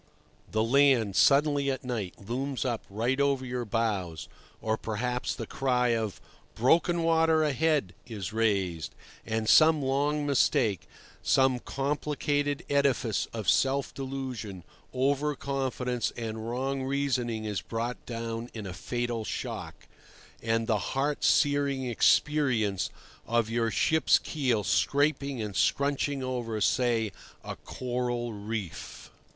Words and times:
The 0.51 0.63
land 0.63 1.15
suddenly 1.15 1.69
at 1.69 1.83
night 1.83 2.15
looms 2.17 2.65
up 2.65 2.83
right 2.89 3.21
over 3.21 3.45
your 3.45 3.65
bows, 3.65 4.27
or 4.59 4.75
perhaps 4.75 5.35
the 5.35 5.45
cry 5.45 5.89
of 5.89 6.19
"Broken 6.55 7.03
water 7.03 7.43
ahead!" 7.43 7.93
is 8.07 8.33
raised, 8.33 8.95
and 9.27 9.47
some 9.47 9.79
long 9.79 10.25
mistake, 10.25 10.87
some 11.21 11.59
complicated 11.59 12.65
edifice 12.67 13.27
of 13.31 13.47
self 13.47 13.93
delusion, 13.93 14.63
over 14.91 15.35
confidence, 15.35 16.11
and 16.17 16.49
wrong 16.49 16.81
reasoning 16.81 17.45
is 17.45 17.61
brought 17.61 18.03
down 18.07 18.49
in 18.55 18.65
a 18.65 18.73
fatal 18.73 19.23
shock, 19.23 19.87
and 20.41 20.65
the 20.65 20.79
heart 20.97 21.23
searing 21.23 21.85
experience 21.85 22.89
of 23.27 23.51
your 23.51 23.69
ship's 23.69 24.17
keel 24.17 24.63
scraping 24.63 25.39
and 25.43 25.55
scrunching 25.55 26.23
over, 26.23 26.59
say, 26.59 27.11
a 27.43 27.55
coral 27.55 28.33
reef. 28.33 29.11